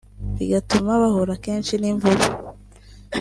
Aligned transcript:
bigatuma 0.37 0.91
bahura 1.01 1.33
kenshi 1.45 1.73
n’imvubu 1.77 2.25